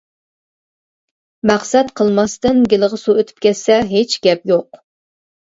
مەقسەت 1.51 1.91
قىلماستىن 2.01 2.65
گېلىغا 2.73 3.01
سۇ 3.03 3.17
ئۆتۈپ 3.19 3.45
كەتسە 3.49 3.79
ھېچ 3.93 4.19
گەپ 4.27 4.53
يوق. 4.55 4.83